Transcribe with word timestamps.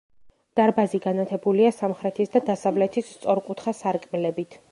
დარბაზი 0.59 0.99
განათებულია 1.03 1.69
სამხრეთის 1.81 2.33
და 2.37 2.43
დასავლეთის 2.49 3.13
სწორკუთხა 3.17 3.77
სარკმლებით. 3.85 4.59